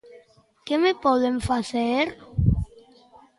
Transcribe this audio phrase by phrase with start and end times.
[0.65, 2.05] Que me poden facer?